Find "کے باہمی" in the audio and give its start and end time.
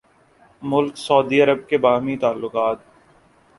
1.69-2.17